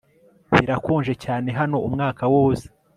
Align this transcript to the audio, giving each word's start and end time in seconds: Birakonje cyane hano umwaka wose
Birakonje 0.55 1.13
cyane 1.23 1.49
hano 1.59 1.77
umwaka 1.87 2.23
wose 2.33 2.65